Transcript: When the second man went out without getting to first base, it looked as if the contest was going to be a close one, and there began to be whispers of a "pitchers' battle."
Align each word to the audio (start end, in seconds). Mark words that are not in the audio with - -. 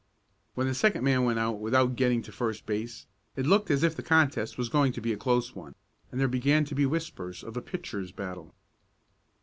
When 0.55 0.65
the 0.65 0.73
second 0.73 1.03
man 1.03 1.25
went 1.25 1.37
out 1.37 1.59
without 1.59 1.95
getting 1.95 2.23
to 2.23 2.31
first 2.31 2.65
base, 2.65 3.05
it 3.35 3.45
looked 3.45 3.69
as 3.69 3.83
if 3.83 3.95
the 3.95 4.01
contest 4.01 4.57
was 4.57 4.67
going 4.67 4.93
to 4.93 4.99
be 4.99 5.13
a 5.13 5.15
close 5.15 5.53
one, 5.55 5.75
and 6.11 6.19
there 6.19 6.27
began 6.27 6.65
to 6.65 6.73
be 6.73 6.87
whispers 6.87 7.43
of 7.43 7.55
a 7.55 7.61
"pitchers' 7.61 8.11
battle." 8.11 8.55